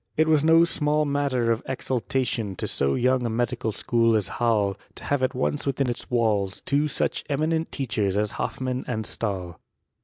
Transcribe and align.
It 0.17 0.27
was 0.27 0.43
no 0.43 0.63
small 0.63 1.05
matter 1.05 1.51
of 1.51 1.61
exultation 1.67 2.55
to 2.55 2.67
so 2.67 2.95
young 2.95 3.23
a 3.23 3.29
medical 3.29 3.71
school 3.71 4.19
Halle, 4.19 4.75
to 4.95 5.03
have 5.03 5.21
at 5.21 5.35
once 5.35 5.67
within 5.67 5.91
its 5.91 6.09
walls 6.09 6.63
two 6.65 6.87
such 6.87 7.23
en 7.29 7.37
nent 7.41 7.69
teachers 7.69 8.17
as 8.17 8.31
Hoffmann 8.31 8.83
and 8.87 9.05
Stahl. 9.05 9.59